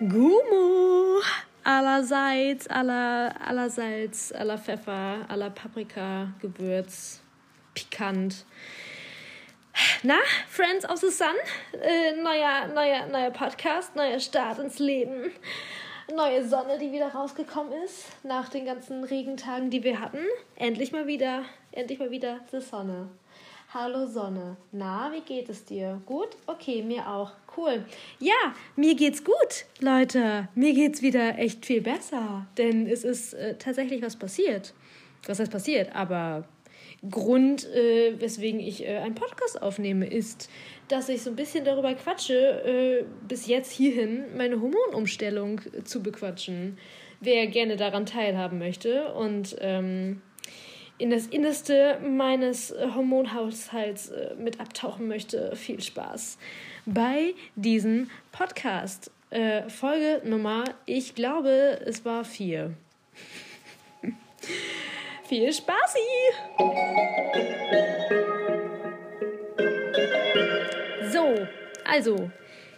[0.00, 1.20] Gumu
[1.64, 7.20] allerseits, aller, allerseits, aller Pfeffer, aller Paprika, Gewürz,
[7.74, 8.44] pikant.
[10.04, 11.34] Na, Friends of the Sun,
[11.82, 15.32] äh, neuer, neuer, neuer Podcast, neuer Start ins Leben,
[16.14, 20.24] neue Sonne, die wieder rausgekommen ist nach den ganzen Regentagen, die wir hatten.
[20.54, 21.42] Endlich mal wieder,
[21.72, 23.08] endlich mal wieder die Sonne.
[23.74, 24.56] Hallo Sonne.
[24.72, 26.00] Na, wie geht es dir?
[26.06, 26.28] Gut?
[26.46, 27.32] Okay, mir auch.
[27.54, 27.84] Cool.
[28.18, 30.48] Ja, mir geht's gut, Leute.
[30.54, 34.72] Mir geht's wieder echt viel besser, denn es ist äh, tatsächlich was passiert.
[35.26, 35.94] Was heißt passiert?
[35.94, 36.48] Aber
[37.10, 40.48] Grund, äh, weswegen ich äh, einen Podcast aufnehme, ist,
[40.88, 46.78] dass ich so ein bisschen darüber quatsche, äh, bis jetzt hierhin meine Hormonumstellung zu bequatschen.
[47.20, 50.22] Wer gerne daran teilhaben möchte und ähm,
[50.98, 56.38] in das Innerste meines äh, Hormonhaushalts äh, mit abtauchen möchte, viel Spaß
[56.86, 59.10] bei diesem Podcast.
[59.30, 62.74] Äh, Folge Nummer, ich glaube, es war vier.
[65.28, 65.98] viel Spaßi!
[71.12, 71.46] So,
[71.84, 72.30] also,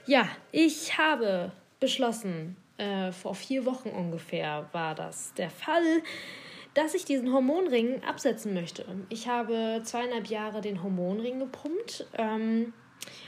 [0.07, 6.03] ja, ich habe beschlossen, äh, vor vier Wochen ungefähr war das der Fall,
[6.75, 8.85] dass ich diesen Hormonring absetzen möchte.
[9.09, 12.07] Ich habe zweieinhalb Jahre den Hormonring gepumpt.
[12.17, 12.73] Ähm,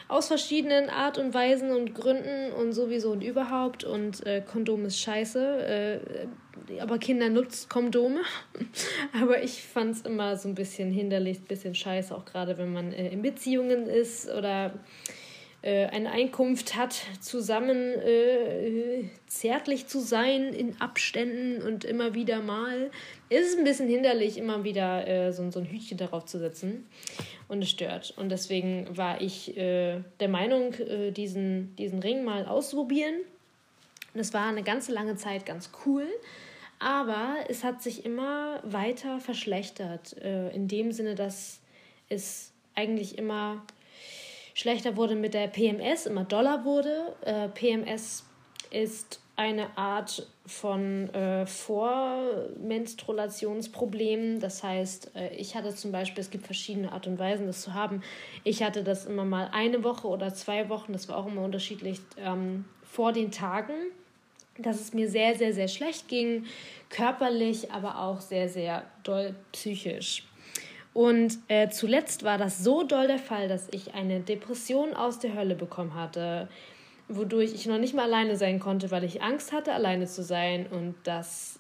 [0.08, 3.84] aus verschiedenen Art und Weisen und Gründen und sowieso und überhaupt.
[3.84, 5.98] Und äh, Kondom ist scheiße.
[6.68, 8.20] Äh, aber Kinder nutzt Kondome.
[9.20, 12.72] aber ich fand es immer so ein bisschen hinderlich, ein bisschen scheiße, auch gerade wenn
[12.72, 14.74] man äh, in Beziehungen ist oder
[15.62, 22.90] äh, eine Einkunft hat, zusammen äh, zärtlich zu sein in Abständen und immer wieder mal,
[23.28, 26.86] ist es ein bisschen hinderlich, immer wieder äh, so, so ein Hütchen darauf zu setzen.
[27.48, 28.12] Und es stört.
[28.16, 33.14] Und deswegen war ich äh, der Meinung, äh, diesen, diesen Ring mal auszuprobieren.
[34.14, 36.06] Und es war eine ganze lange Zeit ganz cool.
[36.78, 40.16] Aber es hat sich immer weiter verschlechtert.
[40.20, 41.60] Äh, in dem Sinne, dass
[42.08, 43.62] es eigentlich immer
[44.54, 47.14] schlechter wurde mit der PMS, immer doller wurde.
[47.22, 48.24] Äh, PMS
[48.70, 54.40] ist eine Art von äh, Vormenstruationsproblemen.
[54.40, 57.72] Das heißt, äh, ich hatte zum Beispiel, es gibt verschiedene Art und Weisen, das zu
[57.74, 58.02] haben.
[58.44, 62.00] Ich hatte das immer mal eine Woche oder zwei Wochen, das war auch immer unterschiedlich,
[62.18, 63.72] ähm, vor den Tagen,
[64.58, 66.44] dass es mir sehr, sehr, sehr schlecht ging,
[66.90, 70.24] körperlich, aber auch sehr, sehr doll psychisch.
[70.94, 75.34] Und äh, zuletzt war das so doll der Fall, dass ich eine Depression aus der
[75.34, 76.48] Hölle bekommen hatte,
[77.08, 80.66] wodurch ich noch nicht mal alleine sein konnte, weil ich Angst hatte, alleine zu sein.
[80.66, 81.58] Und das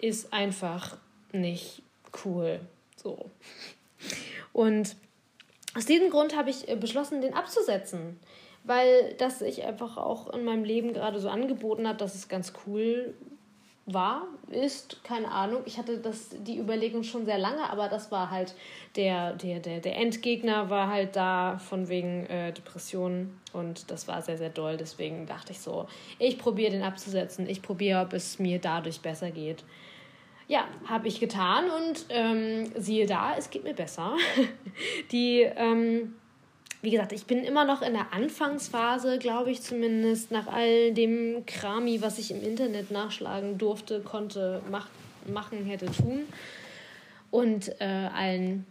[0.00, 0.96] ist einfach
[1.32, 1.82] nicht
[2.24, 2.60] cool.
[2.96, 3.30] So.
[4.52, 4.96] Und
[5.74, 8.18] aus diesem Grund habe ich äh, beschlossen, den abzusetzen,
[8.64, 12.54] weil das sich einfach auch in meinem Leben gerade so angeboten hat, dass es ganz
[12.66, 13.14] cool
[13.92, 15.62] war, ist, keine Ahnung.
[15.64, 18.54] Ich hatte das, die Überlegung schon sehr lange, aber das war halt
[18.96, 24.20] der, der, der, der Endgegner war halt da von wegen äh, Depressionen und das war
[24.22, 24.76] sehr, sehr doll.
[24.76, 25.88] Deswegen dachte ich so,
[26.18, 27.48] ich probiere den abzusetzen.
[27.48, 29.64] Ich probiere, ob es mir dadurch besser geht.
[30.48, 34.16] Ja, habe ich getan und ähm, siehe da, es geht mir besser.
[35.12, 36.14] die ähm,
[36.80, 41.44] wie gesagt, ich bin immer noch in der Anfangsphase, glaube ich zumindest, nach all dem
[41.46, 44.88] Krami, was ich im Internet nachschlagen durfte, konnte, mach,
[45.26, 46.20] machen, hätte, tun.
[47.30, 48.64] Und äh, allen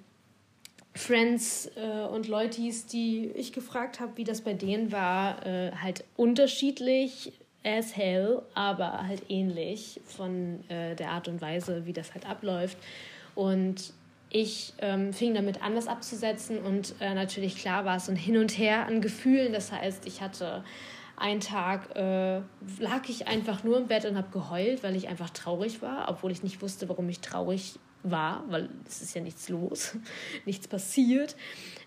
[0.96, 6.04] Friends äh, und Leutis, die ich gefragt habe, wie das bei denen war, äh, halt
[6.16, 12.28] unterschiedlich as hell, aber halt ähnlich von äh, der Art und Weise, wie das halt
[12.28, 12.78] abläuft.
[13.36, 13.94] Und
[14.30, 18.38] ich ähm, fing damit an, das abzusetzen und äh, natürlich klar war es ein Hin
[18.38, 19.54] und Her an Gefühlen.
[19.54, 20.64] Das heißt, ich hatte
[21.16, 22.42] einen Tag, äh,
[22.80, 26.32] lag ich einfach nur im Bett und habe geheult, weil ich einfach traurig war, obwohl
[26.32, 29.96] ich nicht wusste, warum ich traurig war, weil es ist ja nichts los,
[30.46, 31.36] nichts passiert.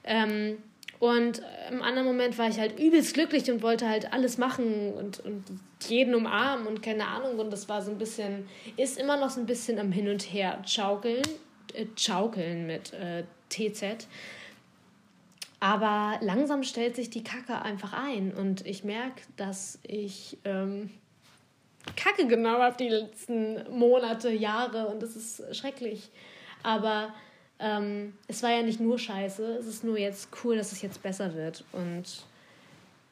[0.02, 0.58] Ähm,
[0.98, 1.40] und
[1.70, 5.44] im anderen Moment war ich halt übelst glücklich und wollte halt alles machen und, und
[5.88, 7.38] jeden umarmen und keine Ahnung.
[7.38, 8.46] Und das war so ein bisschen,
[8.76, 11.22] ist immer noch so ein bisschen am Hin und Her schaukeln
[11.96, 14.06] Schaukeln mit äh, TZ.
[15.60, 20.90] Aber langsam stellt sich die Kacke einfach ein und ich merke, dass ich ähm,
[21.96, 26.10] Kacke genau habe die letzten Monate, Jahre und das ist schrecklich.
[26.62, 27.12] Aber
[27.58, 31.02] ähm, es war ja nicht nur scheiße, es ist nur jetzt cool, dass es jetzt
[31.02, 31.62] besser wird.
[31.72, 32.24] Und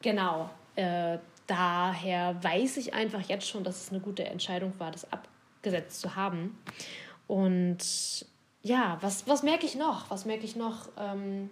[0.01, 5.07] genau, äh, daher weiß ich einfach jetzt schon, dass es eine gute Entscheidung war, das
[5.13, 6.59] abgesetzt zu haben.
[7.27, 8.25] Und
[8.63, 10.11] ja, was, was merke ich noch?
[10.11, 10.89] Was merke ich noch?
[10.99, 11.51] Ähm,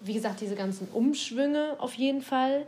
[0.00, 2.66] wie gesagt, diese ganzen Umschwünge auf jeden Fall.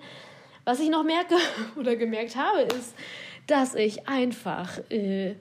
[0.65, 1.37] Was ich noch merke
[1.77, 2.95] oder gemerkt habe, ist,
[3.47, 5.35] dass ich einfach äh,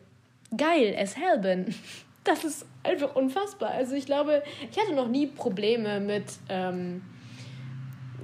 [0.56, 1.74] geil as hell bin.
[2.24, 3.69] Das ist einfach unfassbar.
[3.69, 7.01] Also ich glaube, ich hatte noch nie Probleme mit ähm,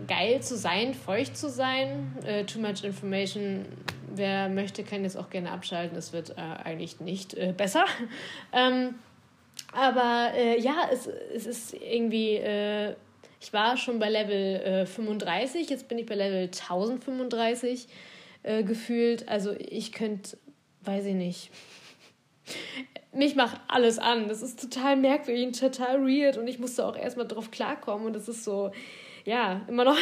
[0.09, 2.13] geil zu sein, feucht zu sein.
[2.25, 3.65] Äh, too much information.
[4.13, 5.97] Wer möchte, kann jetzt auch gerne abschalten.
[5.97, 7.85] Es wird äh, eigentlich nicht äh, besser.
[8.51, 8.95] ähm,
[9.71, 12.95] aber äh, ja, es, es ist irgendwie, äh,
[13.41, 17.87] ich war schon bei Level äh, 35, jetzt bin ich bei Level 1035
[18.43, 19.27] äh, gefühlt.
[19.27, 20.37] Also ich könnte,
[20.81, 21.51] weiß ich nicht.
[23.11, 24.27] Mich macht alles an.
[24.27, 28.13] Das ist total merkwürdig und total weird und ich musste auch erstmal drauf klarkommen und
[28.13, 28.71] das ist so,
[29.25, 29.97] ja, immer noch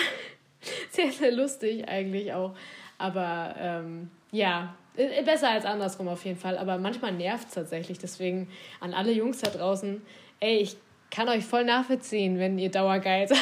[0.92, 2.56] sehr, sehr lustig eigentlich auch.
[2.98, 6.57] Aber ähm, ja, besser als andersrum auf jeden Fall.
[6.57, 7.99] Aber manchmal nervt es tatsächlich.
[7.99, 8.49] Deswegen
[8.79, 10.01] an alle Jungs da draußen,
[10.39, 10.77] ey, ich
[11.09, 13.38] kann euch voll nachvollziehen, wenn ihr dauergeil seid.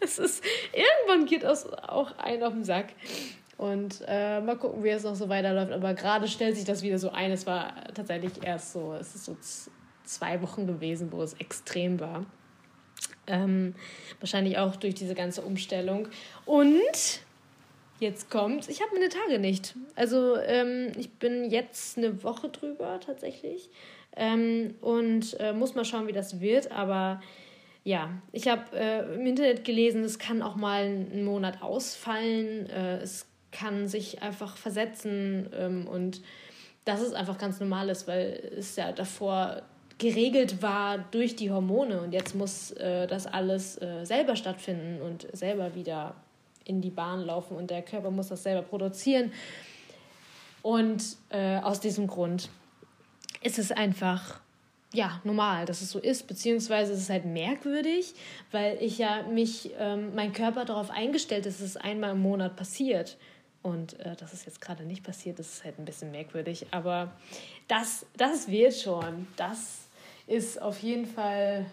[0.00, 0.42] Das ist,
[0.72, 2.86] irgendwann geht das auch ein auf den Sack.
[3.58, 5.70] Und äh, mal gucken, wie es noch so weiterläuft.
[5.70, 7.30] Aber gerade stellt sich das wieder so ein.
[7.30, 9.36] Es war tatsächlich erst so, es ist so
[10.04, 12.26] zwei Wochen gewesen, wo es extrem war.
[13.26, 13.74] Ähm,
[14.18, 16.08] wahrscheinlich auch durch diese ganze Umstellung.
[16.44, 17.20] Und
[18.02, 19.74] jetzt kommt, ich habe meine Tage nicht.
[19.94, 23.70] Also ähm, ich bin jetzt eine Woche drüber tatsächlich.
[24.14, 26.70] Ähm, und äh, muss mal schauen, wie das wird.
[26.70, 27.22] Aber
[27.84, 32.68] ja, ich habe äh, im Internet gelesen, es kann auch mal einen Monat ausfallen.
[32.68, 35.48] Äh, es kann sich einfach versetzen.
[35.56, 36.20] Ähm, und
[36.84, 39.62] das ist einfach ganz normales, weil es ja davor
[39.98, 45.28] geregelt war durch die Hormone und jetzt muss äh, das alles äh, selber stattfinden und
[45.32, 46.16] selber wieder
[46.64, 49.32] in die Bahn laufen und der Körper muss das selber produzieren.
[50.62, 52.48] Und äh, aus diesem Grund
[53.42, 54.40] ist es einfach
[54.92, 58.14] ja normal, dass es so ist, beziehungsweise es ist halt merkwürdig,
[58.50, 62.56] weil ich ja mich, ähm, mein Körper darauf eingestellt ist, dass es einmal im Monat
[62.56, 63.16] passiert.
[63.62, 66.66] Und äh, dass es jetzt gerade nicht passiert, das ist halt ein bisschen merkwürdig.
[66.72, 67.12] Aber
[67.68, 69.28] das, das wird schon.
[69.36, 69.82] Das
[70.26, 71.66] ist auf jeden Fall,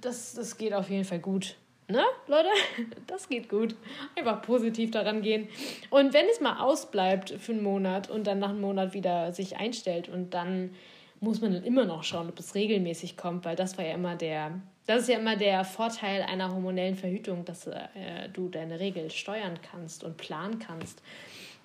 [0.00, 1.56] das, das geht auf jeden Fall gut.
[1.92, 2.48] Ne, Leute?
[3.06, 3.74] Das geht gut.
[4.16, 5.48] Einfach positiv daran gehen.
[5.90, 9.58] Und wenn es mal ausbleibt für einen Monat und dann nach einem Monat wieder sich
[9.58, 10.70] einstellt und dann
[11.20, 14.16] muss man dann immer noch schauen, ob es regelmäßig kommt, weil das war ja immer
[14.16, 17.76] der, das ist ja immer der Vorteil einer hormonellen Verhütung, dass äh,
[18.32, 21.02] du deine Regel steuern kannst und planen kannst,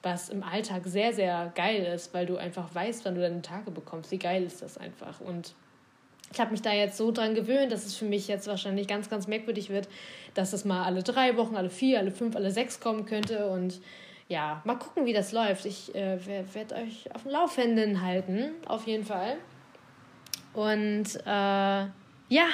[0.03, 3.71] was im Alltag sehr, sehr geil ist, weil du einfach weißt, wann du deine Tage
[3.71, 4.11] bekommst.
[4.11, 5.21] Wie geil ist das einfach?
[5.21, 5.55] Und
[6.31, 9.09] ich habe mich da jetzt so dran gewöhnt, dass es für mich jetzt wahrscheinlich ganz,
[9.09, 9.87] ganz merkwürdig wird,
[10.33, 13.49] dass es mal alle drei Wochen, alle vier, alle fünf, alle sechs kommen könnte.
[13.49, 13.79] Und
[14.27, 15.65] ja, mal gucken, wie das läuft.
[15.65, 16.19] Ich äh,
[16.53, 19.37] werde euch auf dem Laufenden halten, auf jeden Fall.
[20.53, 21.29] Und äh,
[22.29, 22.47] ja,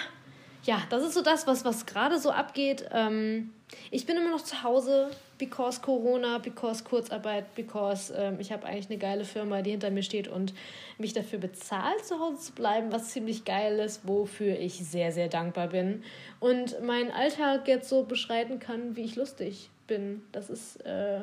[0.65, 2.85] ja, das ist so das, was, was gerade so abgeht.
[2.91, 3.51] Ähm,
[3.91, 8.89] ich bin immer noch zu Hause, because Corona, because Kurzarbeit, because ähm, ich habe eigentlich
[8.89, 10.53] eine geile Firma, die hinter mir steht und
[10.97, 15.27] mich dafür bezahlt, zu Hause zu bleiben, was ziemlich geil ist, wofür ich sehr, sehr
[15.27, 16.03] dankbar bin.
[16.39, 20.21] Und meinen Alltag jetzt so beschreiten kann, wie ich lustig bin.
[20.31, 21.21] Das ist äh,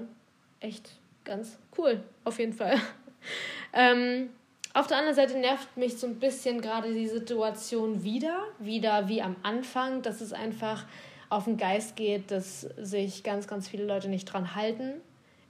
[0.60, 0.90] echt
[1.24, 2.76] ganz cool, auf jeden Fall.
[3.72, 4.30] ähm,
[4.72, 9.20] auf der anderen Seite nervt mich so ein bisschen gerade die Situation wieder, wieder wie
[9.20, 10.84] am Anfang, dass es einfach
[11.30, 15.00] auf den Geist geht, dass sich ganz, ganz viele Leute nicht dran halten,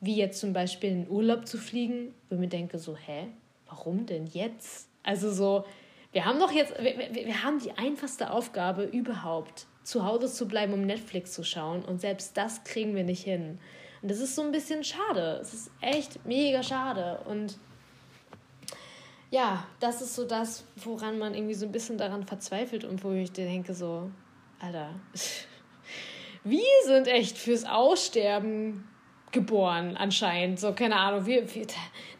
[0.00, 3.26] wie jetzt zum Beispiel in Urlaub zu fliegen, wo ich mir denke so, hä,
[3.66, 4.88] warum denn jetzt?
[5.02, 5.64] Also so,
[6.12, 10.46] wir haben doch jetzt, wir, wir, wir haben die einfachste Aufgabe überhaupt, zu Hause zu
[10.46, 13.58] bleiben, um Netflix zu schauen und selbst das kriegen wir nicht hin.
[14.02, 15.38] Und das ist so ein bisschen schade.
[15.42, 17.58] Es ist echt mega schade und
[19.30, 23.12] ja, das ist so das, woran man irgendwie so ein bisschen daran verzweifelt und wo
[23.12, 24.10] ich denke so,
[24.58, 24.90] Alter,
[26.44, 28.88] wir sind echt fürs Aussterben
[29.32, 30.58] geboren anscheinend.
[30.58, 31.66] So, keine Ahnung, wir, wir,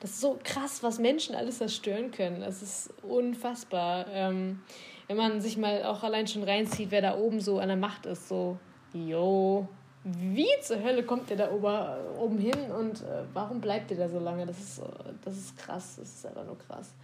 [0.00, 2.40] das ist so krass, was Menschen alles zerstören können.
[2.40, 4.06] Das ist unfassbar.
[4.12, 4.60] Ähm,
[5.08, 8.06] wenn man sich mal auch allein schon reinzieht, wer da oben so an der Macht
[8.06, 8.58] ist, so,
[8.92, 9.66] yo,
[10.04, 14.08] wie zur Hölle kommt der da ober, oben hin und äh, warum bleibt der da
[14.08, 14.46] so lange?
[14.46, 14.82] Das ist,
[15.24, 16.94] das ist krass, das ist einfach nur krass.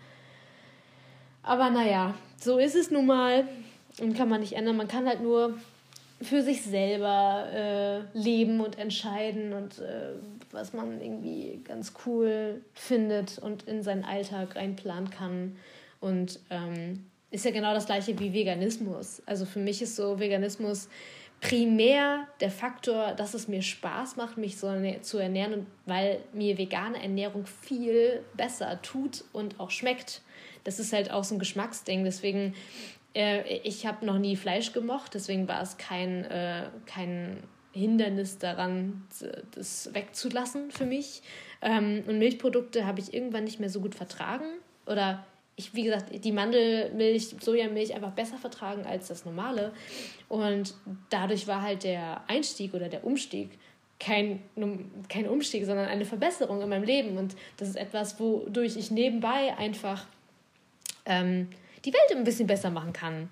[1.43, 3.47] Aber naja, so ist es nun mal
[4.01, 4.77] und kann man nicht ändern.
[4.77, 5.59] Man kann halt nur
[6.23, 10.13] für sich selber äh, leben und entscheiden und äh,
[10.51, 15.57] was man irgendwie ganz cool findet und in seinen Alltag reinplanen kann.
[16.01, 19.23] Und ähm, ist ja genau das gleiche wie Veganismus.
[19.27, 20.89] Also für mich ist so Veganismus
[21.41, 26.57] primär der Faktor, dass es mir Spaß macht, mich so zu ernähren und weil mir
[26.57, 30.23] vegane Ernährung viel besser tut und auch schmeckt.
[30.65, 32.05] Das ist halt auch so ein Geschmacksding.
[32.05, 32.55] Deswegen,
[33.17, 37.43] äh, ich habe noch nie Fleisch gemocht, deswegen war es kein, äh, kein
[37.73, 39.07] Hindernis daran,
[39.55, 41.23] das wegzulassen für mich.
[41.63, 44.47] Ähm, und Milchprodukte habe ich irgendwann nicht mehr so gut vertragen.
[44.87, 45.25] Oder
[45.57, 49.73] ich, wie gesagt, die Mandelmilch, Sojamilch einfach besser vertragen als das normale.
[50.29, 50.75] Und
[51.11, 53.51] dadurch war halt der Einstieg oder der Umstieg
[53.99, 54.43] kein,
[55.09, 57.17] kein Umstieg, sondern eine Verbesserung in meinem Leben.
[57.17, 60.07] Und das ist etwas, wodurch ich nebenbei einfach
[61.07, 61.49] ähm,
[61.87, 63.31] die Welt ein bisschen besser machen kann.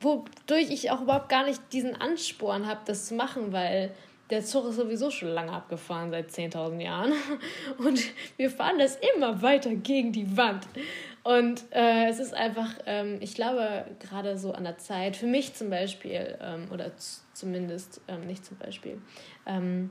[0.00, 3.92] Wodurch ich auch überhaupt gar nicht diesen Ansporn habe, das zu machen, weil
[4.30, 7.12] der Zug ist sowieso schon lange abgefahren, seit 10.000 Jahren.
[7.78, 8.00] Und
[8.36, 10.66] wir fahren das immer weiter gegen die Wand.
[11.22, 15.54] Und äh, es ist einfach, ähm, ich glaube, gerade so an der Zeit, für mich
[15.54, 16.92] zum Beispiel, ähm, oder
[17.32, 19.00] zumindest ähm, nicht zum Beispiel,
[19.46, 19.90] ähm,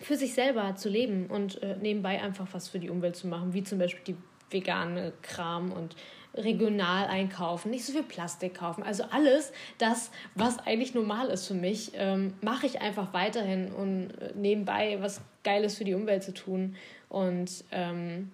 [0.00, 3.52] für sich selber zu leben und äh, nebenbei einfach was für die Umwelt zu machen,
[3.52, 4.16] wie zum Beispiel die
[4.50, 5.96] vegane Kram und
[6.34, 8.82] regional einkaufen, nicht so viel Plastik kaufen.
[8.82, 14.10] Also alles das, was eigentlich normal ist für mich, ähm, mache ich einfach weiterhin und
[14.20, 16.76] äh, nebenbei was Geiles für die Umwelt zu tun.
[17.08, 18.30] Und ähm,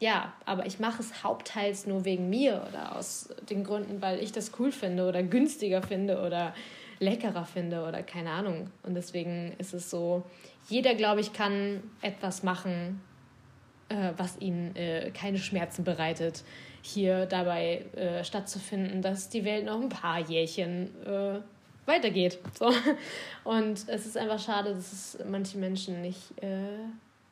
[0.00, 4.32] ja, aber ich mache es hauptteils nur wegen mir oder aus den Gründen, weil ich
[4.32, 6.54] das cool finde oder günstiger finde oder
[6.98, 8.70] leckerer finde oder keine Ahnung.
[8.82, 10.24] Und deswegen ist es so,
[10.68, 13.00] jeder, glaube ich, kann etwas machen,
[13.88, 16.42] äh, was ihnen äh, keine Schmerzen bereitet,
[16.82, 21.40] hier dabei äh, stattzufinden, dass die Welt noch ein paar Jährchen äh,
[21.86, 22.38] weitergeht.
[22.58, 22.72] So.
[23.44, 26.78] Und es ist einfach schade, dass es manche Menschen nicht, äh,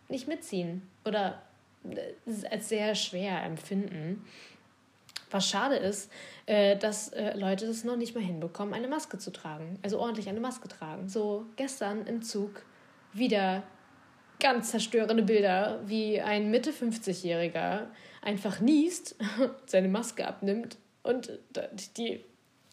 [0.09, 1.43] nicht mitziehen oder
[1.85, 4.25] äh, es als sehr schwer empfinden.
[5.31, 6.13] Was schade ist,
[6.45, 9.79] dass Leute das noch nicht mal hinbekommen, eine Maske zu tragen.
[9.83, 11.09] Also ordentlich eine Maske tragen.
[11.09, 12.67] So gestern im Zug
[13.15, 13.63] wieder
[14.43, 17.87] ganz zerstörende Bilder, wie ein Mitte 50-Jähriger
[18.21, 19.17] einfach niest,
[19.67, 21.39] seine Maske abnimmt und
[21.97, 22.25] die,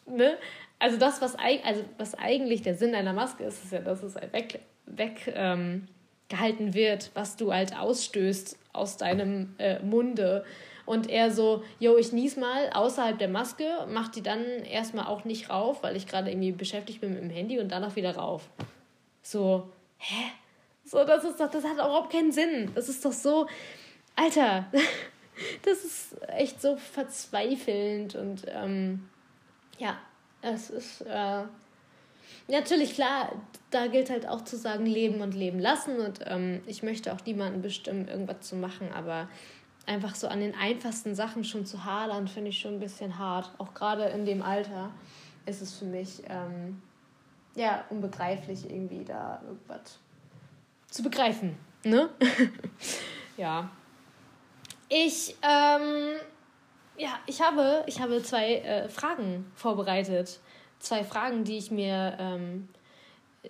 [0.05, 0.37] ne?
[0.79, 4.15] Also das, was, also was eigentlich der Sinn einer Maske ist, ist ja, dass es
[4.15, 5.87] halt weg, ähm,
[6.29, 10.45] wird, was du halt ausstößt aus deinem äh, Munde.
[10.85, 15.25] Und er so, yo, ich nies mal außerhalb der Maske, mach die dann erstmal auch
[15.25, 18.49] nicht rauf, weil ich gerade irgendwie beschäftigt bin mit dem Handy und danach wieder rauf.
[19.21, 20.31] So, hä?
[20.89, 22.71] So, das ist doch, das hat überhaupt keinen Sinn.
[22.73, 23.45] Das ist doch so,
[24.15, 24.65] Alter,
[25.61, 29.07] das ist echt so verzweifelnd und ähm,
[29.77, 29.99] ja,
[30.41, 31.43] es ist äh,
[32.47, 33.33] natürlich klar,
[33.69, 37.23] da gilt halt auch zu sagen, leben und leben lassen und ähm, ich möchte auch
[37.23, 39.29] niemanden bestimmen, irgendwas zu machen, aber
[39.85, 43.51] einfach so an den einfachsten Sachen schon zu hadern, finde ich schon ein bisschen hart.
[43.59, 44.89] Auch gerade in dem Alter
[45.45, 46.81] ist es für mich ähm,
[47.53, 49.99] ja unbegreiflich, irgendwie da irgendwas
[50.89, 51.57] zu begreifen.
[51.83, 52.09] Ne?
[53.37, 53.69] ja.
[54.89, 56.15] Ich, ähm,
[56.97, 60.39] ja, ich habe, ich habe zwei äh, Fragen vorbereitet.
[60.79, 62.69] Zwei Fragen, die ich mir ähm,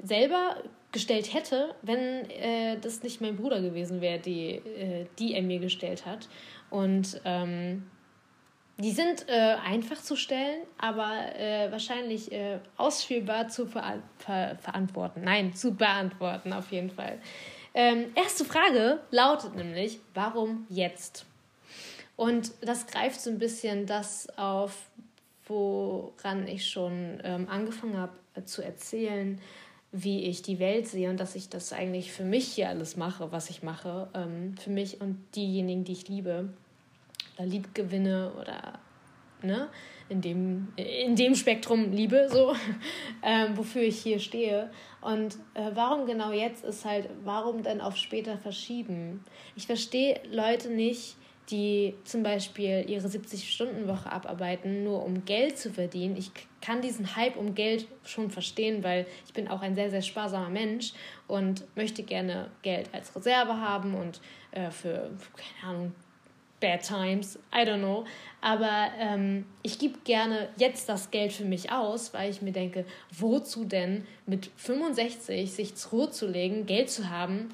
[0.03, 0.57] selber
[0.91, 5.59] gestellt hätte, wenn äh, das nicht mein Bruder gewesen wäre, die, äh, die er mir
[5.59, 6.27] gestellt hat.
[6.69, 7.89] Und ähm,
[8.79, 15.21] die sind äh, einfach zu stellen, aber äh, wahrscheinlich äh, ausführbar zu ver ver verantworten.
[15.23, 17.19] Nein, zu beantworten auf jeden Fall.
[17.73, 21.25] Ähm, erste Frage lautet nämlich, warum jetzt?
[22.15, 24.89] Und das greift so ein bisschen das auf,
[25.45, 29.41] woran ich schon ähm, angefangen habe äh, zu erzählen,
[29.91, 33.31] wie ich die Welt sehe und dass ich das eigentlich für mich hier alles mache,
[33.31, 36.53] was ich mache, ähm, für mich und diejenigen, die ich liebe
[37.39, 38.79] oder Liebgewinne oder
[39.41, 39.69] ne,
[40.09, 42.53] in, dem, in dem Spektrum Liebe, so,
[43.23, 44.69] ähm, wofür ich hier stehe.
[45.01, 49.23] Und äh, warum genau jetzt ist halt, warum denn auf später verschieben?
[49.55, 51.15] Ich verstehe Leute nicht,
[51.49, 56.15] die zum Beispiel ihre 70-Stunden-Woche abarbeiten, nur um Geld zu verdienen.
[56.15, 56.29] Ich
[56.61, 60.49] kann diesen Hype um Geld schon verstehen, weil ich bin auch ein sehr, sehr sparsamer
[60.49, 60.93] Mensch
[61.27, 65.95] und möchte gerne Geld als Reserve haben und äh, für, keine Ahnung,
[66.59, 68.05] Bad Times, I don't know.
[68.41, 72.85] Aber ähm, ich gebe gerne jetzt das Geld für mich aus, weil ich mir denke,
[73.17, 77.49] wozu denn mit 65 sich zur Ruhe zu legen, Geld zu haben,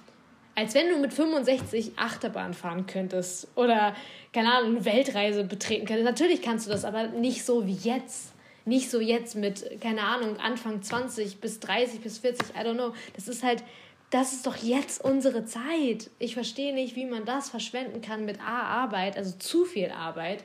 [0.56, 3.96] als wenn du mit 65 Achterbahn fahren könntest oder,
[4.32, 6.06] keine Ahnung, eine Weltreise betreten könntest.
[6.06, 8.34] Natürlich kannst du das, aber nicht so wie jetzt.
[8.68, 12.94] Nicht so jetzt mit, keine Ahnung, Anfang 20 bis 30 bis 40, I don't know.
[13.16, 13.64] Das ist halt
[14.10, 16.10] das ist doch jetzt unsere Zeit.
[16.20, 20.44] Ich verstehe nicht, wie man das verschwenden kann mit A, Arbeit, also zu viel Arbeit.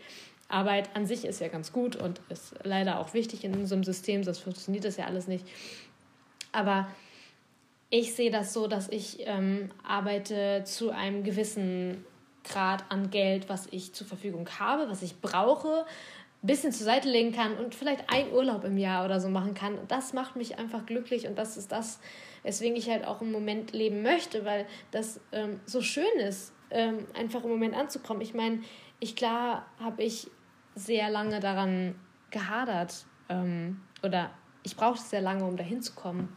[0.49, 4.25] Arbeit an sich ist ja ganz gut und ist leider auch wichtig in unserem System,
[4.25, 5.47] sonst funktioniert das ja alles nicht.
[6.53, 6.89] Aber
[7.91, 12.05] ich sehe das so, dass ich ähm, arbeite zu einem gewissen
[12.45, 15.85] Grad an Geld, was ich zur Verfügung habe, was ich brauche,
[16.43, 19.53] ein bisschen zur Seite legen kann und vielleicht ein Urlaub im Jahr oder so machen
[19.53, 19.79] kann.
[19.89, 22.01] Das macht mich einfach glücklich und das ist das,
[22.43, 27.07] weswegen ich halt auch im Moment leben möchte, weil das ähm, so schön ist, ähm,
[27.15, 28.23] einfach im Moment anzukommen.
[28.23, 28.61] Ich meine,
[29.01, 30.29] ich klar habe ich
[30.75, 31.95] sehr lange daran
[32.31, 34.31] gehadert ähm, oder
[34.63, 36.35] ich brauchte sehr lange, um dahin zu kommen,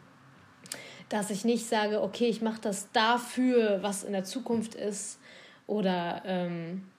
[1.07, 5.19] dass ich nicht sage, okay, ich mache das dafür, was in der Zukunft ist
[5.65, 6.89] oder ähm,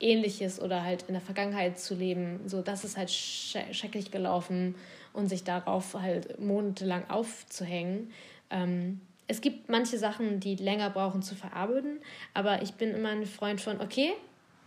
[0.00, 2.40] ähnliches oder halt in der Vergangenheit zu leben.
[2.46, 4.74] So, das ist halt schrecklich gelaufen
[5.12, 8.12] und sich darauf halt monatelang aufzuhängen.
[8.50, 12.00] Ähm, es gibt manche Sachen, die länger brauchen zu verarbeiten,
[12.32, 14.12] aber ich bin immer ein Freund von, okay,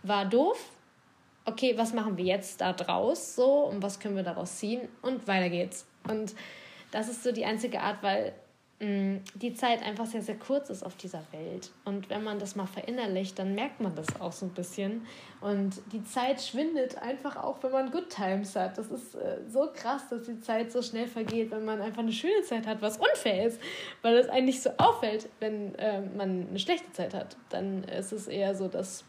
[0.02, 0.58] war doof,
[1.44, 5.26] okay, was machen wir jetzt da draus so und was können wir daraus ziehen und
[5.26, 5.86] weiter geht's.
[6.08, 6.34] Und
[6.92, 8.34] das ist so die einzige Art, weil
[8.82, 11.70] die Zeit einfach sehr, sehr kurz ist auf dieser Welt.
[11.84, 15.06] Und wenn man das mal verinnerlicht, dann merkt man das auch so ein bisschen.
[15.40, 18.76] Und die Zeit schwindet einfach auch, wenn man Good Times hat.
[18.78, 22.12] Das ist äh, so krass, dass die Zeit so schnell vergeht, wenn man einfach eine
[22.12, 23.60] schöne Zeit hat, was unfair ist,
[24.02, 27.36] weil es eigentlich so auffällt, wenn äh, man eine schlechte Zeit hat.
[27.50, 29.04] Dann ist es eher so, dass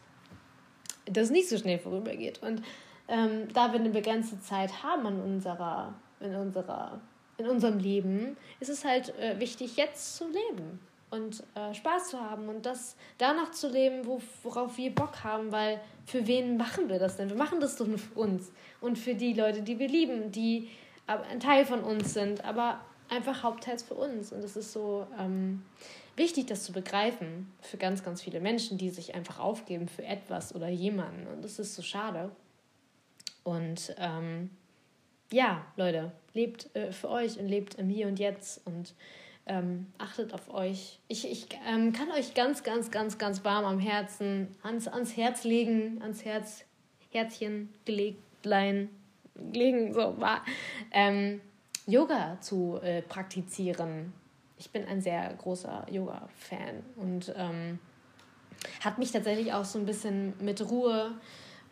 [1.06, 2.40] das nicht so schnell vorübergeht.
[2.42, 2.62] Und
[3.08, 7.00] ähm, da wir eine begrenzte Zeit haben in unserer, in unserer,
[7.38, 12.20] in unserem Leben, ist es halt äh, wichtig, jetzt zu leben und äh, Spaß zu
[12.20, 16.88] haben und das danach zu leben, wo, worauf wir Bock haben, weil für wen machen
[16.88, 17.28] wir das denn?
[17.28, 20.68] Wir machen das doch nur für uns und für die Leute, die wir lieben, die
[21.06, 24.32] ein Teil von uns sind, aber einfach hauptteils für uns.
[24.32, 25.62] Und es ist so, ähm,
[26.16, 30.54] wichtig, das zu begreifen für ganz, ganz viele Menschen, die sich einfach aufgeben für etwas
[30.54, 31.26] oder jemanden.
[31.26, 32.30] Und das ist so schade.
[33.42, 34.50] Und ähm,
[35.34, 38.94] ja, Leute, lebt äh, für euch und lebt im Hier und Jetzt und
[39.46, 40.98] ähm, achtet auf euch.
[41.08, 45.44] Ich, ich ähm, kann euch ganz, ganz, ganz, ganz warm am Herzen, ans, ans Herz
[45.44, 46.64] legen, ans Herz,
[47.10, 48.88] Herzchen gelegt, lein,
[49.52, 50.44] legen, so war,
[50.92, 51.40] ähm,
[51.86, 54.12] Yoga zu äh, praktizieren
[54.58, 57.78] ich bin ein sehr großer Yoga-Fan und ähm,
[58.80, 61.12] hat mich tatsächlich auch so ein bisschen mit Ruhe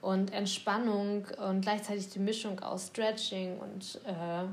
[0.02, 4.44] und Entspannung und gleichzeitig die Mischung aus Stretching und, äh,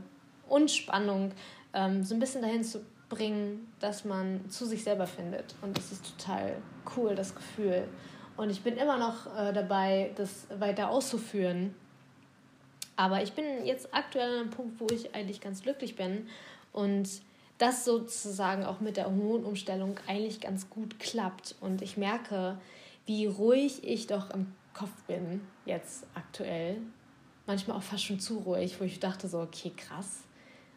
[0.47, 1.33] und Spannung
[1.73, 5.55] ähm, so ein bisschen dahin zu bringen, dass man zu sich selber findet.
[5.61, 6.55] Und das ist total
[6.95, 7.87] cool, das Gefühl.
[8.37, 11.73] Und ich bin immer noch äh, dabei, das weiter auszuführen.
[12.95, 16.27] Aber ich bin jetzt aktuell an einem Punkt, wo ich eigentlich ganz glücklich bin
[16.73, 17.09] und
[17.57, 21.55] das sozusagen auch mit der Hormonumstellung eigentlich ganz gut klappt.
[21.59, 22.57] Und ich merke,
[23.05, 26.77] wie ruhig ich doch im Kopf bin jetzt aktuell.
[27.45, 30.19] Manchmal auch fast schon zu ruhig, wo ich dachte so, okay, krass,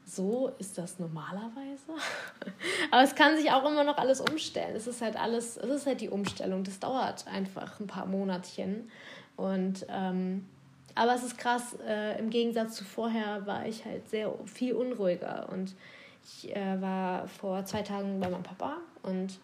[0.05, 1.93] so ist das normalerweise.
[2.91, 4.75] Aber es kann sich auch immer noch alles umstellen.
[4.75, 6.65] Es ist halt alles, es ist halt die Umstellung.
[6.65, 8.91] Das dauert einfach ein paar Monatchen.
[9.37, 10.47] Und ähm,
[10.95, 15.49] aber es ist krass, äh, im Gegensatz zu vorher war ich halt sehr viel unruhiger
[15.51, 15.75] und
[16.25, 19.39] ich äh, war vor zwei Tagen bei meinem Papa und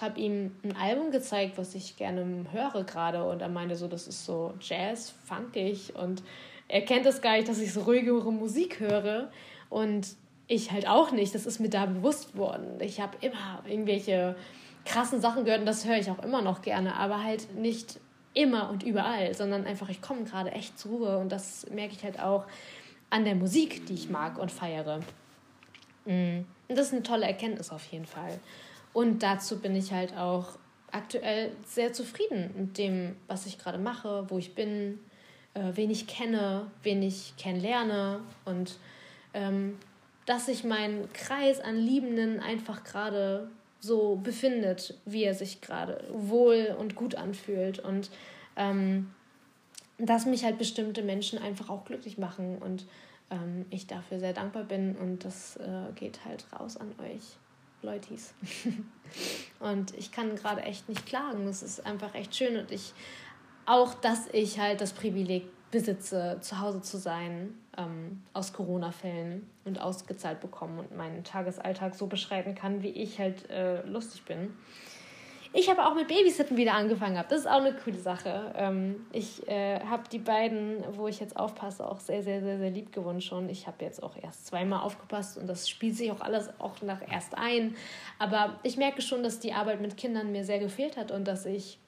[0.00, 3.24] habe ihm ein Album gezeigt, was ich gerne höre gerade.
[3.24, 5.94] Und er meinte so, das ist so Jazz, funkig.
[5.96, 6.22] Und
[6.68, 9.30] er kennt das gar nicht, dass ich so ruhigere Musik höre.
[9.70, 10.08] Und
[10.48, 11.34] ich halt auch nicht.
[11.34, 12.80] Das ist mir da bewusst worden.
[12.80, 14.34] Ich habe immer irgendwelche
[14.84, 16.96] krassen Sachen gehört und das höre ich auch immer noch gerne.
[16.96, 18.00] Aber halt nicht
[18.34, 21.18] immer und überall, sondern einfach, ich komme gerade echt zur Ruhe.
[21.18, 22.46] Und das merke ich halt auch
[23.10, 25.00] an der Musik, die ich mag und feiere.
[26.04, 26.46] Mhm.
[26.68, 28.38] Und das ist eine tolle Erkenntnis auf jeden Fall.
[28.92, 30.58] Und dazu bin ich halt auch
[30.90, 34.98] aktuell sehr zufrieden mit dem, was ich gerade mache, wo ich bin,
[35.54, 38.78] äh, wen ich kenne, wen ich kennenlerne und
[39.34, 39.78] ähm,
[40.26, 43.48] dass sich mein Kreis an Liebenden einfach gerade
[43.80, 48.10] so befindet, wie er sich gerade wohl und gut anfühlt und
[48.56, 49.10] ähm,
[49.98, 52.86] dass mich halt bestimmte Menschen einfach auch glücklich machen und
[53.30, 57.36] ähm, ich dafür sehr dankbar bin und das äh, geht halt raus an euch,
[57.82, 58.34] Leutis.
[59.60, 61.46] und ich kann gerade echt nicht klagen.
[61.46, 62.92] Es ist einfach echt schön und ich
[63.66, 69.78] auch, dass ich halt das Privileg besitze, zu Hause zu sein, ähm, aus Corona-Fällen und
[69.78, 74.54] ausgezahlt bekommen und meinen Tagesalltag so beschreiben kann, wie ich halt äh, lustig bin.
[75.54, 77.22] Ich habe auch mit Babysitten wieder angefangen.
[77.28, 78.52] Das ist auch eine coole Sache.
[78.54, 82.70] Ähm, ich äh, habe die beiden, wo ich jetzt aufpasse, auch sehr, sehr, sehr, sehr
[82.70, 83.48] lieb gewonnen schon.
[83.48, 87.00] Ich habe jetzt auch erst zweimal aufgepasst und das spielt sich auch alles auch nach
[87.10, 87.76] erst ein.
[88.18, 91.46] Aber ich merke schon, dass die Arbeit mit Kindern mir sehr gefehlt hat und dass
[91.46, 91.78] ich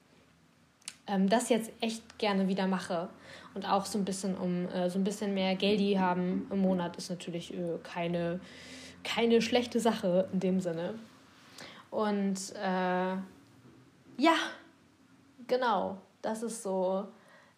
[1.05, 3.09] ähm, das jetzt echt gerne wieder mache.
[3.53, 6.95] Und auch so ein bisschen, um äh, so ein bisschen mehr Geldi haben im Monat
[6.97, 8.39] ist natürlich äh, keine,
[9.03, 10.95] keine schlechte Sache in dem Sinne.
[11.91, 13.17] Und äh,
[14.21, 14.35] ja,
[15.47, 15.97] genau.
[16.21, 17.07] Das ist so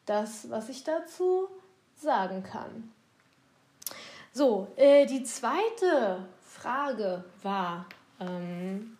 [0.06, 1.50] das, was ich dazu
[1.96, 2.92] sagen kann.
[4.32, 7.86] So, äh, die zweite Frage war,
[8.22, 8.98] ähm,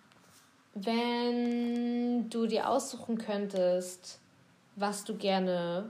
[0.74, 4.20] wenn du dir aussuchen könntest,
[4.76, 5.90] was du gerne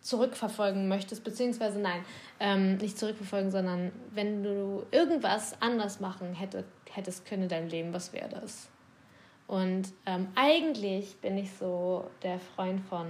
[0.00, 2.04] zurückverfolgen möchtest, beziehungsweise nein,
[2.38, 7.92] ähm, nicht zurückverfolgen, sondern wenn du irgendwas anders machen hätte, hättest können in deinem Leben,
[7.92, 8.68] was wäre das?
[9.48, 13.06] Und ähm, eigentlich bin ich so der Freund von,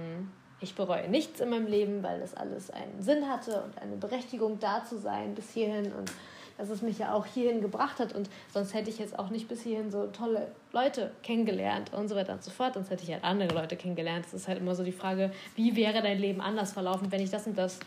[0.61, 4.57] ich bereue nichts in meinem Leben, weil das alles einen Sinn hatte und eine Berechtigung
[4.57, 6.11] da zu sein bis hierhin und
[6.57, 9.47] dass es mich ja auch hierhin gebracht hat und sonst hätte ich jetzt auch nicht
[9.47, 13.11] bis hierhin so tolle Leute kennengelernt und so weiter und so fort, sonst hätte ich
[13.11, 14.25] halt andere Leute kennengelernt.
[14.25, 17.29] Es ist halt immer so die Frage, wie wäre dein Leben anders verlaufen, wenn ich
[17.29, 17.79] das und das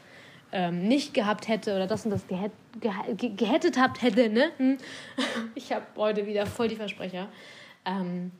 [0.52, 4.50] ähm, nicht gehabt hätte oder das und das gehät, ge, gehettet habt hätte, ne?
[4.58, 4.78] Hm.
[5.54, 7.28] Ich habe heute wieder voll die Versprecher.
[7.84, 8.30] Ähm,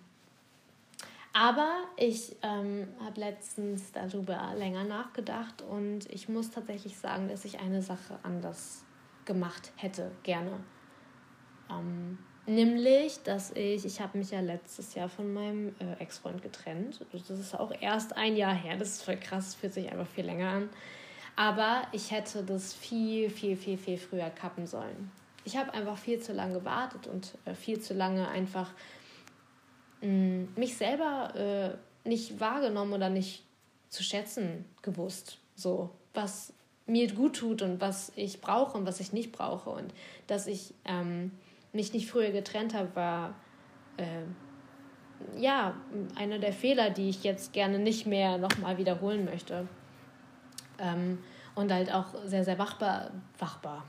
[1.33, 7.59] aber ich ähm, habe letztens darüber länger nachgedacht und ich muss tatsächlich sagen, dass ich
[7.59, 8.85] eine Sache anders
[9.25, 10.61] gemacht hätte, gerne.
[11.71, 17.01] Ähm, nämlich, dass ich, ich habe mich ja letztes Jahr von meinem äh, Ex-Freund getrennt.
[17.13, 18.77] Das ist auch erst ein Jahr her.
[18.77, 20.69] Das ist voll krass, fühlt sich einfach viel länger an.
[21.35, 25.11] Aber ich hätte das viel, viel, viel, viel früher kappen sollen.
[25.45, 28.71] Ich habe einfach viel zu lange gewartet und äh, viel zu lange einfach
[30.03, 31.35] mh, mm, mich selber
[32.05, 33.45] äh, nicht wahrgenommen oder nicht
[33.89, 35.39] zu schätzen gewusst.
[35.55, 36.53] So, was
[36.87, 39.71] mir gut tut und was ich brauche und was ich nicht brauche.
[39.71, 39.93] Und
[40.27, 41.31] dass ich ähm,
[41.73, 43.35] mich nicht früher getrennt habe, war
[43.97, 45.75] äh, ja
[46.17, 49.69] einer der Fehler, die ich jetzt gerne nicht mehr nochmal wiederholen möchte.
[50.79, 51.19] Ähm,
[51.55, 53.85] und halt auch sehr, sehr wachbar, wachbar,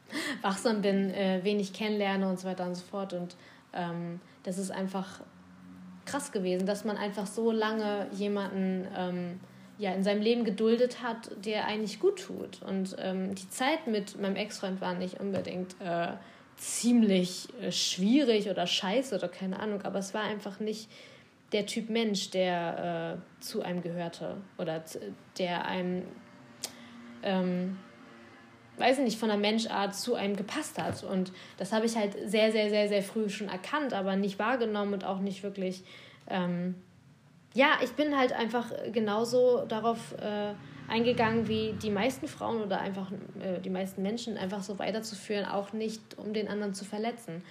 [0.42, 3.14] wachsam bin, äh, wenig kennenlerne und so weiter und so fort.
[3.14, 3.36] Und
[3.72, 5.20] ähm, das ist einfach
[6.06, 9.40] krass gewesen, dass man einfach so lange jemanden ähm,
[9.78, 12.62] ja, in seinem Leben geduldet hat, der eigentlich gut tut.
[12.62, 16.12] Und ähm, die Zeit mit meinem Ex-Freund war nicht unbedingt äh,
[16.56, 20.88] ziemlich äh, schwierig oder scheiße oder keine Ahnung, aber es war einfach nicht
[21.52, 24.82] der Typ Mensch, der äh, zu einem gehörte oder
[25.38, 26.02] der einem,
[27.22, 27.78] ähm,
[28.78, 31.02] weiß nicht, von der Menschart zu einem gepasst hat.
[31.04, 34.94] Und das habe ich halt sehr, sehr, sehr, sehr früh schon erkannt, aber nicht wahrgenommen
[34.94, 35.84] und auch nicht wirklich.
[36.28, 36.74] Ähm,
[37.54, 40.52] ja, ich bin halt einfach genauso darauf äh,
[40.88, 43.10] eingegangen wie die meisten Frauen oder einfach
[43.40, 47.42] äh, die meisten Menschen, einfach so weiterzuführen, auch nicht, um den anderen zu verletzen.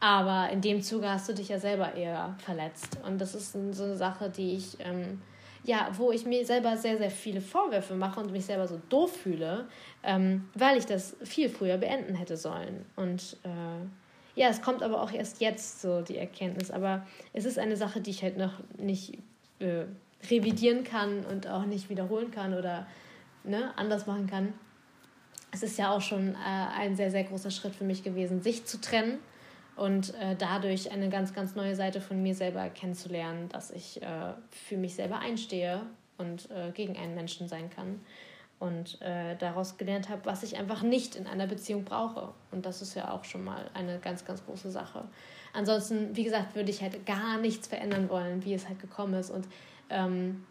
[0.00, 2.98] Aber in dem Zuge hast du dich ja selber eher verletzt.
[3.06, 5.20] Und das ist so eine Sache, die ich, ähm,
[5.64, 9.14] ja, wo ich mir selber sehr, sehr viele Vorwürfe mache und mich selber so doof
[9.14, 9.68] fühle,
[10.02, 12.86] ähm, weil ich das viel früher beenden hätte sollen.
[12.96, 16.70] Und äh, ja, es kommt aber auch erst jetzt so die Erkenntnis.
[16.70, 19.18] Aber es ist eine Sache, die ich halt noch nicht
[19.58, 19.84] äh,
[20.30, 22.86] revidieren kann und auch nicht wiederholen kann oder
[23.44, 24.54] ne, anders machen kann.
[25.52, 28.64] Es ist ja auch schon äh, ein sehr, sehr großer Schritt für mich gewesen, sich
[28.64, 29.18] zu trennen
[29.76, 34.32] und äh, dadurch eine ganz, ganz neue Seite von mir selber kennenzulernen, dass ich äh,
[34.50, 35.82] für mich selber einstehe
[36.18, 38.00] und äh, gegen einen Menschen sein kann
[38.60, 42.34] und äh, daraus gelernt habe, was ich einfach nicht in einer Beziehung brauche.
[42.50, 45.04] Und das ist ja auch schon mal eine ganz, ganz große Sache.
[45.54, 49.30] Ansonsten, wie gesagt, würde ich halt gar nichts verändern wollen, wie es halt gekommen ist.
[49.30, 49.48] Und
[49.88, 50.44] ähm,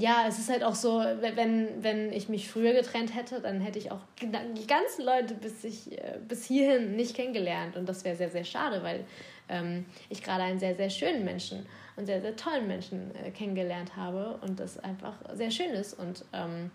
[0.00, 3.78] ja, es ist halt auch so, wenn, wenn ich mich früher getrennt hätte, dann hätte
[3.78, 7.76] ich auch die ganzen Leute bis, ich, äh, bis hierhin nicht kennengelernt.
[7.76, 9.04] Und das wäre sehr, sehr schade, weil
[9.48, 13.96] ähm, ich gerade einen sehr, sehr schönen Menschen und sehr, sehr tollen Menschen äh, kennengelernt
[13.96, 16.70] habe und das einfach sehr schön ist und ähm,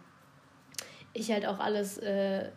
[1.14, 2.50] ich halt auch alles äh,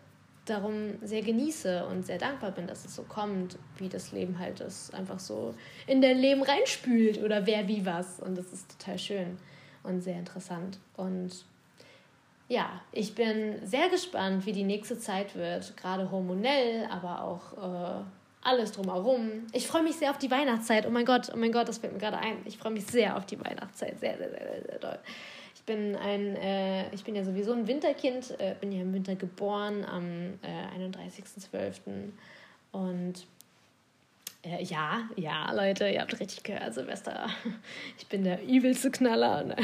[0.45, 4.61] darum sehr genieße und sehr dankbar bin, dass es so kommt, wie das Leben halt
[4.61, 5.55] es einfach so
[5.87, 9.39] in dein Leben reinspült oder wer wie was und das ist total schön
[9.89, 11.45] und sehr interessant und
[12.49, 18.05] ja, ich bin sehr gespannt, wie die nächste Zeit wird, gerade hormonell, aber auch äh,
[18.43, 19.47] alles drumherum.
[19.53, 20.87] Ich freue mich sehr auf die Weihnachtszeit.
[20.87, 22.39] Oh mein Gott, oh mein Gott, das fällt mir gerade ein.
[22.47, 24.01] Ich freue mich sehr auf die Weihnachtszeit.
[24.01, 24.99] Sehr, sehr, sehr, sehr doll.
[25.55, 29.15] Ich bin ein, äh, ich bin ja sowieso ein Winterkind, äh, bin ja im Winter
[29.15, 31.81] geboren am äh, 31.12.
[32.73, 33.27] Und
[34.43, 37.29] äh, ja, ja, Leute, ihr habt richtig gehört, Silvester.
[37.99, 39.45] Ich bin der übelste Knaller.
[39.45, 39.57] Ne?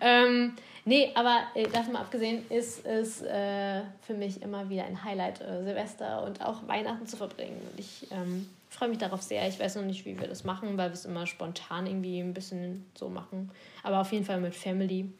[0.00, 0.56] ähm,
[0.88, 5.42] Nee, aber äh, davon mal abgesehen ist es äh, für mich immer wieder ein Highlight,
[5.42, 7.60] äh, Silvester und auch Weihnachten zu verbringen.
[7.70, 9.46] Und ich ähm, freue mich darauf sehr.
[9.46, 12.32] Ich weiß noch nicht, wie wir das machen, weil wir es immer spontan irgendwie ein
[12.32, 13.50] bisschen so machen.
[13.82, 15.12] Aber auf jeden Fall mit Family.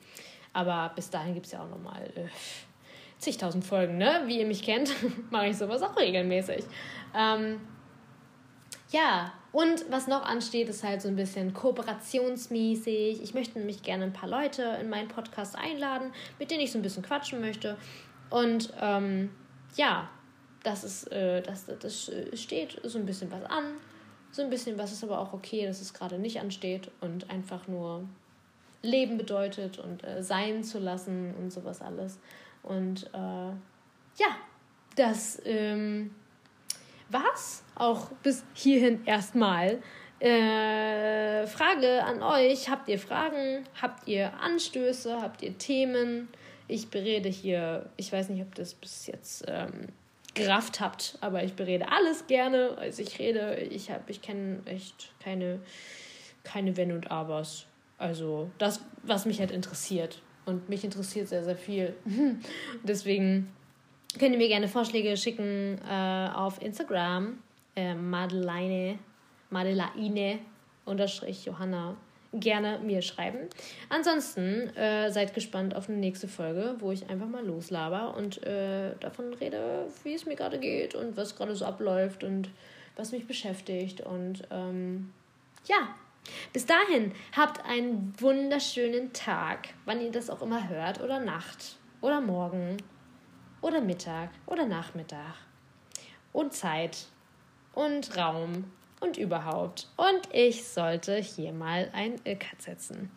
[0.54, 2.28] Aber bis dahin gibt es ja auch nochmal äh,
[3.18, 4.22] zigtausend Folgen, ne?
[4.24, 4.90] Wie ihr mich kennt,
[5.30, 6.64] mache ich sowas auch regelmäßig.
[7.14, 7.60] Ähm,
[8.90, 13.22] ja, Und was noch ansteht, ist halt so ein bisschen kooperationsmäßig.
[13.22, 16.78] Ich möchte nämlich gerne ein paar Leute in meinen Podcast einladen, mit denen ich so
[16.78, 17.76] ein bisschen quatschen möchte.
[18.30, 19.30] Und ähm,
[19.76, 20.08] ja,
[20.62, 23.64] das ist, äh, das, das steht so ein bisschen was an.
[24.30, 27.66] So ein bisschen was ist aber auch okay, dass es gerade nicht ansteht und einfach
[27.66, 28.06] nur
[28.82, 32.18] Leben bedeutet und äh, sein zu lassen und sowas alles.
[32.62, 34.36] Und äh, ja,
[34.94, 36.14] das ähm,
[37.10, 39.80] war's auch bis hierhin erstmal.
[40.20, 43.64] Äh, Frage an euch: Habt ihr Fragen?
[43.80, 45.20] Habt ihr Anstöße?
[45.20, 46.28] Habt ihr Themen?
[46.66, 49.88] Ich berede hier, ich weiß nicht, ob das bis jetzt ähm,
[50.34, 52.76] gerafft habt, aber ich berede alles gerne.
[52.78, 55.60] Also ich rede, ich habe, ich kenne echt keine,
[56.44, 57.66] keine Wenn und Abers.
[57.96, 60.20] Also das, was mich halt interessiert.
[60.46, 61.94] Und mich interessiert sehr, sehr viel.
[62.82, 63.52] Deswegen
[64.18, 67.38] könnt ihr mir gerne Vorschläge schicken äh, auf Instagram.
[67.76, 68.98] Äh, Madeleine,
[69.50, 70.38] Madeleine
[70.84, 71.96] unterstrich Johanna
[72.32, 73.48] gerne mir schreiben.
[73.88, 78.94] Ansonsten äh, seid gespannt auf eine nächste Folge, wo ich einfach mal loslaber und äh,
[79.00, 82.50] davon rede, wie es mir gerade geht und was gerade so abläuft und
[82.96, 84.02] was mich beschäftigt.
[84.02, 85.12] Und ähm,
[85.66, 85.94] ja,
[86.52, 92.20] bis dahin habt einen wunderschönen Tag, wann ihr das auch immer hört, oder Nacht oder
[92.20, 92.76] Morgen
[93.60, 95.34] oder Mittag oder Nachmittag
[96.32, 97.06] und Zeit
[97.74, 98.64] und Raum
[99.00, 99.88] und überhaupt.
[99.96, 103.10] Und ich sollte hier mal ein Cut setzen.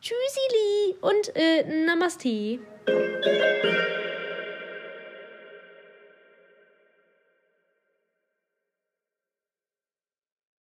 [0.00, 2.58] Tschüssili und äh, Namaste.